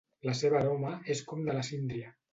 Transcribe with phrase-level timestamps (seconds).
[0.27, 2.15] La seva aroma és com de la síndria.